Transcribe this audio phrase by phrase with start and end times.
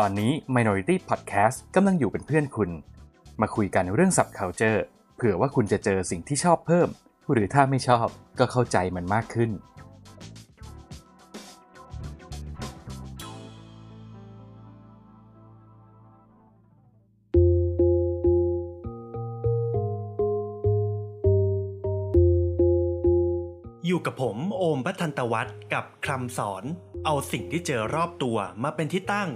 [0.00, 2.70] ตอนนี้ Minority Podcast กำลังอยู่เป็นเพื่อนคุณ
[3.40, 4.78] มาคุยกันเรื่อง subculture
[5.16, 6.88] เผื่อว่าคุณจะเจอสิ่งที่ชอบเพิ่ม
[7.32, 8.06] หรือถ้าไม่ชอบ
[8.38, 9.50] ก็เข้าใจมันมากขึ้น
[23.86, 26.64] อยู่กับผมโอมพัทันตวัฒน์กับคำสอน
[27.04, 29.30] เอาสิ่งที่เจอรอบตัวมาเป็นที่ตั้ง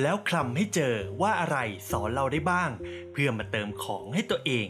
[0.00, 1.58] แล้วคลำให้เจอว่าอะไร
[1.90, 2.70] สอนเราได้บ้าง
[3.12, 4.66] เพื่อมาเติมของให้ตัวเอง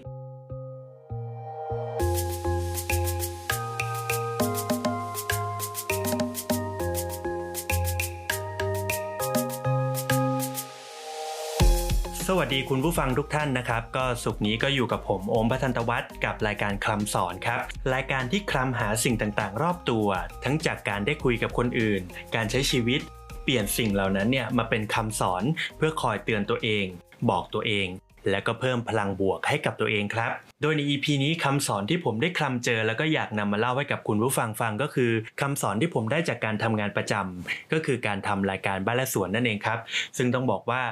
[12.39, 17.61] วัสดีคุณผู้ฟังทุกท่านนะครับ ก็สุกนี้ก็อยู่กับผมโอมพัทันตวัฒน์กับรายการคลำสอนครับ
[17.95, 20.07] รายการที่คลำหาสิ่งต่างๆ รอบตัว
[20.45, 22.01] ทั้งจากการได้คุยกับคนอื่น
[22.35, 23.01] การใช้ชีวิต
[23.45, 25.43] เปลี่ยนสิ่งเหล่านั้นเนี่ยมาเป็นคำสอน
[25.77, 26.87] เพื่อคอยเตือนตัวเอง
[27.31, 27.87] บอกตัวเอง
[28.31, 39.79] และก็เพิ่มพลังบวกให้กับตัวเองครับ โดยใน EP นี้คำสอนที่ผมได้คลำเจอ แล้วก็อยากนำมาเล่าให้กับคุณผู้ฟังฟังก็คือคำสอนที่ผมได้จากการทำงานประจำก็คือการทำรายการบ้านและสวนนั่นเองครับ
[40.17, 40.83] ซึ่งต้องบอกว่า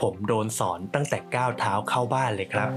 [0.00, 2.68] ผมโดนสอนตั้งแต่ก้าวเท้าเข้าบ้านเลยครับ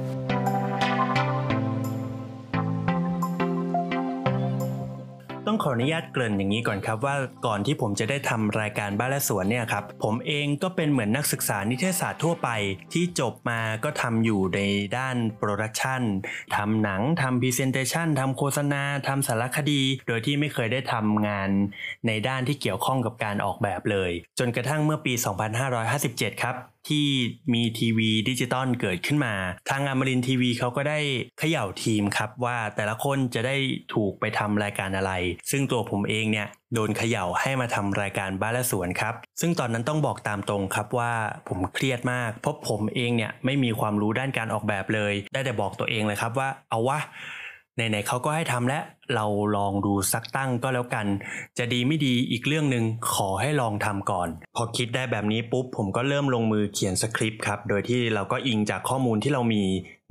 [5.64, 7.16] ขออนุญาตเกริ่นอย่างนี้ก่อนครับว่า
[7.46, 12.50] ก่อนที่ผมจะได้ทำรายการบ้านและสวนเนี่ยครับผมเองก็เป็นเหมือนนักศึกษานิเทศศาสตร์ทั่วไป
[12.94, 14.62] ที่จบมาก็ทำอยู่ใน
[14.98, 16.02] ด้าน production
[16.56, 21.50] ทำหนังทำ presentation ทำโฆษณาทำสารคดี โดยที่ไม่เคยได้ทำงาน
[22.08, 25.14] ในด้านที่เกี่ยวข้องกับการออกแบบเลย จนกระทั่งเมื่อปี
[25.78, 26.56] 2557 ครับ
[26.90, 27.08] ที่
[27.54, 29.34] มีทีวีดิจิตอลเกิดขึ้นมา
[29.70, 31.00] ทางอมรินทร์ทีวีเขาก็ได้
[31.40, 33.56] เขย่าทีมครับว่าแต่ละคนจะได้
[33.94, 35.12] ถูกไปทำรายการอะไร
[35.52, 41.14] ซึ่งตัวผมเองเนี่ยโดนเขย่าให้มาทำรายการบ้านและสวนครับ ซึ่งตอนนั้นต้องบอกตามตรงครับว่า
[41.48, 47.00] ผมเครียดมากเพราะผมเองเนี่ยไม่มีความรู้ด้านการออกแบบเลย ได้แต่บอกตัวเองเลยครับว่าเอาวะ
[47.80, 48.84] ไหนๆเขาก็ให้ทำแล้ว
[49.16, 49.26] เรา
[49.58, 51.08] ลองดูสักตั้งก็แล้วกัน
[51.58, 59.64] จะดีไม่ดีอีกเรื่องหนึ่งขอให้ลองทำก่อน พอคิดได้แบบนี้ปุ๊บผมก็เริ่มลงมือเขียนสคริปต์ครับโดยที่เราก็อิงจากข้อมูลที่เรามี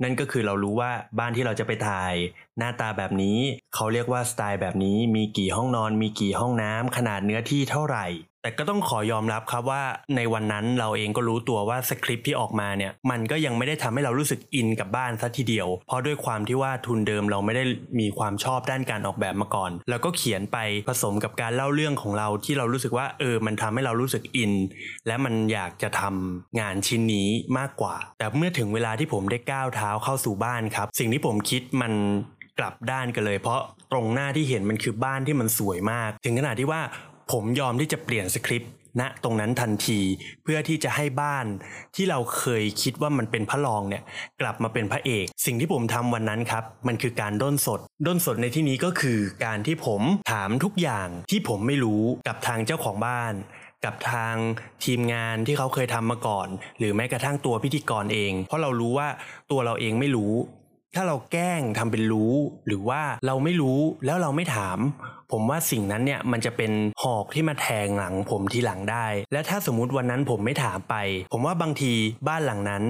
[0.03, 2.13] นั่นก็คือเรารู้ว่าบ้านที่เราจะไปถ่าย
[2.57, 3.37] หน้าตาแบบนี้
[3.75, 8.05] เขาเรียกว่าสไตล์แบบนี้มีกี่ห้องนอน มีกี่ห้องน้ำขนาดเนื้อที่เท่าไหร่
[8.41, 9.83] แต่ก็ต้องขอยอมรับครับว่า
[10.15, 17.63] ในวันนั้นเราเองก็รู้ตัวว่าสคริปต์ที่ออกมาเนี่ยมันก็ยังไม่ได้ทำให้เรารู้สึกอินกับบ้านซะทีเดียว เพราะด้วยความที่ว่าทุนเดิมเราไม่ได้
[17.99, 20.57] มีความชอบด้านการออกแบบมาก่อน แล้วก็เขียนไป
[20.87, 24.53] ผสมกับการเล่าเรื่องของเราที่เรารู้สึกว่าเออมันทำให้เรารู้สึกอิน
[25.07, 27.27] และมันอยากจะทำงานชิ้นนี้
[27.57, 31.93] มากกว่า แต่เมื่อถึงเวลาที่ผมได้ก้าวเท้าเข้าสู่บ้านครับ สิ่งที่ผมคิดมัน
[32.59, 33.59] กลับด้านกันเลย เพราะ
[33.91, 36.81] ตรงหน้าที่เห็นมันคือบ้านที่มันสวยมาก ถึงขนาดที่ว่า
[37.31, 39.99] ผมยอมที่จะเปลี่ยนสคริปต์ณตรงนั้นทันที
[40.43, 41.45] เพื่อที่จะให้บ้าน
[41.95, 44.03] ที่เราเคยคิดว่ามันเป็นพระรองเนี่ย
[44.41, 50.01] กลับมาเป็นพระเอก สิ่งที่ผมทำวันนั้นครับ มันคือการด้นสด ด้นสดในที่นี้ก็คือการที่ผม
[50.31, 53.33] ถามทุกอย่างที่ผมไม่รู้กับทางเจ้าของบ้าน
[53.85, 54.35] กับทาง
[54.85, 56.47] ทีมงานที่เขาเคยทำมาก่อน
[56.79, 59.07] หรือแม้กระทั่งตัวพิธีกรเอง เพราะเรารู้ว่า
[59.51, 60.33] ตัวเราเองไม่รู้
[60.95, 62.33] ถ้าเราแกล้งทำเป็นรู้
[62.67, 64.79] หรือว่าเราไม่รู้แล้วเราไม่ถาม
[65.31, 66.71] ผมว่าสิ่งนั้นเนี่ยมันจะเป็น
[67.03, 70.95] หอกที่มาแทงหลังผมทีหลังได้ และถ้าสมมุติวันนั้นผมไม่ถามไป
[71.33, 71.93] ผมว่าบางที
[72.27, 72.83] บ้านหลังนั้น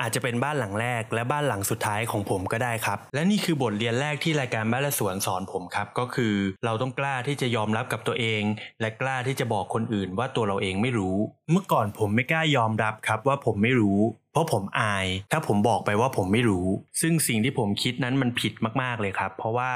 [0.00, 6.34] อาจจะเป็นบ้านหลังแรก และบ้านหลังสุดท้ายของผมก็ได้ครับ และนี่คือบทเรียนแรกที่รายการบ้านและสวนสอนผมครับ ก็คือ
[6.64, 8.42] เราต้องกล้าที่จะยอมรับกับตัวเอง
[8.80, 11.16] และกล้าที่จะบอกคนอื่นว่าตัวเราเองไม่รู้
[11.50, 14.00] เมื่อก่อนผมไม่กล้ายอมรับครับว่าผมไม่รู้
[14.36, 16.66] เพราะผมอาย ถ้าผมบอกไปว่าผมไม่รู้
[17.00, 18.52] ซึ่งสิ่งที่ผมคิดนั้นมันผิด
[18.82, 19.72] มากๆเลยครับ เพราะว่า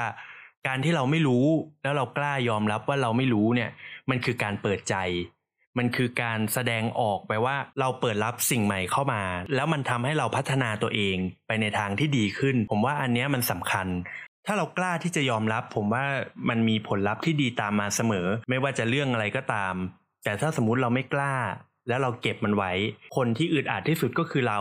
[0.67, 1.45] การที่เราไม่รู้
[1.83, 3.69] แล้วเรากล้ายอมรับว่าเราไม่รู้เนี่ย
[4.09, 4.95] มันคือการเปิดใจ
[5.77, 9.23] มันคือการแสดงออกไปว่าเราเปิดรับสิ่งใหม่เข้ามา
[9.55, 11.17] แล้วมันทำให้เราพัฒนาตัวเอง
[11.47, 13.87] ไปในทางที่ดีขึ้น ผมว่าอันนี้มันสำคัญ
[14.45, 16.05] ถ้าเรากล้าที่จะยอมรับ ผมว่า
[16.49, 19.75] มันมีผลลัพธ์ที่ดีตามมาเสมอ ไม่ว่าจะเรื่องอะไรก็ตาม
[20.23, 21.35] แต่ถ้าสมมุติเราไม่กล้า
[21.91, 22.71] แล้วเราเก็บมันไว้
[23.15, 24.59] คนที่อึดอัดที่สุดก็คือเรา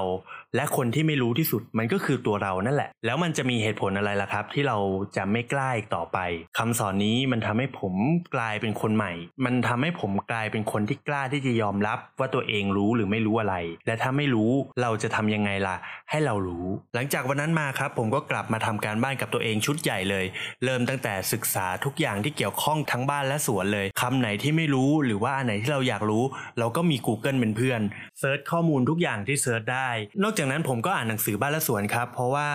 [0.56, 4.76] และคนที่ไม่รู้ที่สุดมันก็คือตัวเรานั่นแหละ แล้วมันจะมีเหตุผลอะไรล่ะครับ ที่เรา
[5.16, 6.18] จะไม่กล้าอีกต่อไป
[6.58, 7.94] คำสอนนี้มันทำให้ผม
[8.34, 9.12] กลายเป็นคนใหม่
[9.44, 13.56] มันทำให้ผมกลายเป็นคนที่กล้าที่จะยอมรับว่าตัวเองรู้หรือไม่รู้อะไร
[13.86, 14.50] และถ้าไม่รู้
[14.82, 15.76] เราจะทำยังไงล่ะ
[16.10, 20.24] ให้เรารู้ หลังจากวันนั้นมาครับ ผมก็กลับมาทำการบ้านกับตัวเองชุดใหญ่เลย
[20.64, 26.24] เริ่มตั้งแต่ศึกษาทุกอย่างที่เกี่ยวข้องทั้งบ้านและสวนเลยคำไหนที่ไม่รู้หรือว่าอันไหนที่เราอยากรู้
[26.58, 27.80] เราก็มี Google Google เป็นเพื่อน
[28.20, 29.88] search ข้อมูลทุกอย่างที่ search ได้
[30.22, 32.48] นอกจากนั้นผมก็อ่านหนังสือบ้านและสวนครับ เพราะว่า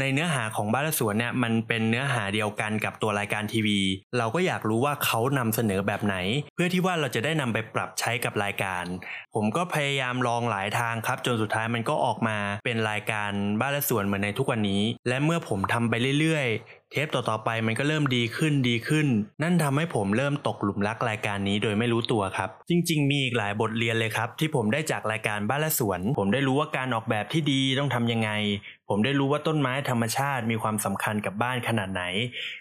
[0.00, 3.80] ในเนื้อหาของบ้านและสวนเนี่ยมันเป็นเนื้อหาเดียวกันกับตัวรายการทีวี
[4.18, 6.16] เราก็อยากรู้ว่าเขานำเสนอแบบไหน
[6.54, 8.84] เพื่อที่ว่าเราจะได้นำไปปรับใช้กับรายการ
[9.34, 13.30] ผมก็พยายามลองหลายทางครับ จนสุดท้ายมันก็ออกมาเป็นรายการ
[13.60, 16.46] บ้านและสวนเหมือนในทุกวันนี้ และเมื่อผมทำไปเรื่อย
[16.92, 19.06] เทปต่อๆไปมันก็เริ่มดีขึ้นดีขึ้น
[19.42, 28.30] นั่นทำให้ผมเริ่มตกหลุมรักรายการนี้โดยไม่รู้ตัวครับ จริง ๆ มีอีกหลายบทเรียนเลยครับ ที่ผมได้จากรายการบ้านและสวน ผมได้รู้ว่าการออกแบบที่ดีต้องทำยังไง
[28.88, 32.02] ผมได้รู้ว่าต้นไม้ธรรมชาติมีความสำคัญกับบ้านขนาดไหน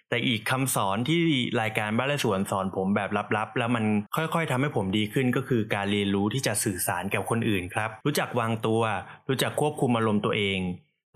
[0.10, 1.20] แต่อีกคำสอนที่
[1.62, 3.86] รายการบ้านและสวนสอนผมแบบลับๆ แล้วมัน
[4.16, 8.82] ค่อยๆทำให้ผมดีขึ้นก็คือการเรียนรู้ที่จะสื่อสารกับคนอื่นครับ รู้จักวางตัว
[9.30, 10.60] รู้จักควบคุมอารมณ์ตัวเอง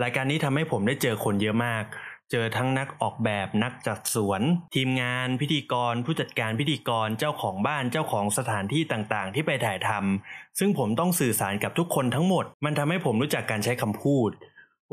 [0.03, 1.83] รายการนี้ทำให้ผมได้เจอคนเยอะมาก
[2.31, 4.41] เจอทั้งนักออกแบบนักจัดสวน
[4.75, 14.29] ทีมงานพิธีกร ผู้จัดการพิธีกรเจ้าของบ้านเจ้าของสถานที่ต่างๆ ที่ไปถ่ายทำซึ่งผมต้องสื่อสารกับทุกคนทั้งหมด มันทำให้ผมรู้จักการใช้คำพูด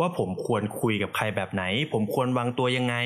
[0.01, 1.63] ว่าผมควรคุยกับใครแบบไหน
[1.93, 2.97] ผมควรวางตัวยังไง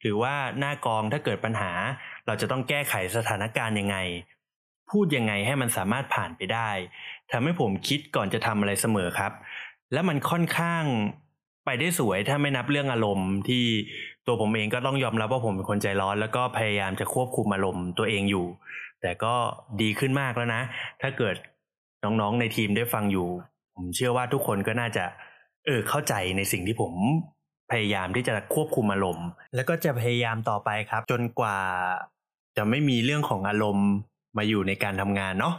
[0.00, 1.72] หรือว่าหน้ากองถ้าเกิดปัญหา
[2.26, 3.96] เราจะต้องแก้ไขสถานการณ์ยังไง
[4.90, 6.70] พูดยังไงให้มันสามารถผ่านไปได้
[7.32, 9.32] ทำให้ผมคิดก่อนจะทำอะไรเสมอครับ
[9.92, 10.84] และมันค่อนข้าง
[11.64, 13.64] ไปได้สวยถ้าไม่นับเรื่องอารมณ์ที่
[14.26, 18.46] ตัวผมเองก็ต้องยอมรับว่าผมเป็นคนใจร้อน แล้วก็พยายามจะควบคุมอารมณ์ตัวเองอยู่
[19.02, 19.34] แต่ก็
[19.80, 20.62] ดีขึ้นมากแล้วนะ
[21.02, 21.36] ถ้าเกิด
[22.04, 23.28] น้องๆในทีมได้ฟังอยู่
[23.74, 25.04] ผมเชื่อว่าทุกคนก็น่าจะ
[25.66, 26.94] เออเข้าใจในสิ่งที่ผม
[27.70, 31.58] พยายามที่จะควบคุมอารมณ์ แล้วก็จะพยายามต่อไปครับ จนกว่า
[32.56, 33.88] จะไม่มีเรื่องของอารมณ์
[34.36, 35.54] มาอยู่ในการทำงานเนาะ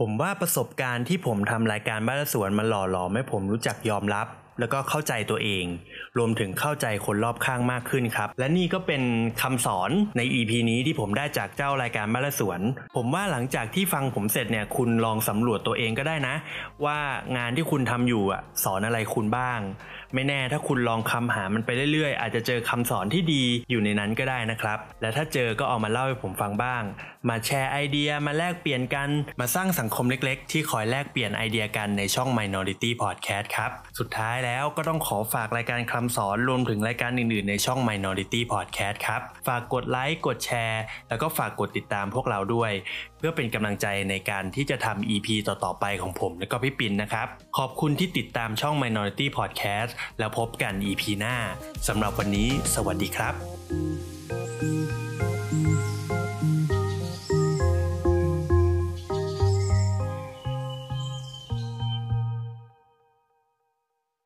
[0.00, 4.26] ผมว่าประสบการณ์ที่ผมทำรายการบ้านสวนมันหล่อหลอมให้ผมรู้จักยอมรับ
[4.58, 5.64] แล้วก็เข้าใจตัวเอง
[6.18, 9.02] รวมถึงเข้าใจคนรอบข้างมากขึ้นครับ และนี่ก็เป็น
[9.42, 12.60] คำสอนใน EP นี้ที่ผมได้จากเจ้ารายการบ้านละสวน
[12.96, 16.34] ผมว่าหลังจากที่ฟังผมเสร็จเนี่ยคุณลองสำรวจตัวเองก็ได้นะ
[16.84, 16.98] ว่า
[17.36, 19.60] งานที่คุณทำอยู่อะสอนอะไรคุณบ้าง
[20.14, 26.82] ไม่แน่ถ้าคุณลองคำหามันไปเรื่อยๆ อาจจะเจอคำสอนที่ดีอยู่ในนั้นก็ได้นะครับ และถ้าเจอก็เอามาเล่าให้ผมฟังบ้าง
[27.28, 29.08] มาแชร์ไอเดียมาแลกเปลี่ยนกัน
[29.40, 42.72] มาสร้างสังคมเล็กๆ ที่คอยแลกเปลี่ยนไอเดียกันในช่อง Minority Podcast ครับ สุดท้ายแล้วก็ต้องขอฝากรายการคำสอนรวมถึงรายการอื่นๆ ในช่อง Minority Podcast ครับ ฝากกดไลค์กดแชร์ แล้วก็ฝากกดติดตามพวกเราด้วย
[43.18, 47.26] เพื่อเป็นกำลังใจในการที่จะทำ EP ต่อๆไปของผมและก็พี่ปินนะครับ
[47.58, 51.36] ขอบคุณที่ติดตามช่อง Minority Podcast แล้วพบกัน EP หน้า
[51.88, 54.97] สำหรับวันนี้ สวัสดีครับ